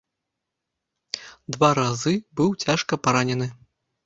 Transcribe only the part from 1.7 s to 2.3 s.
разы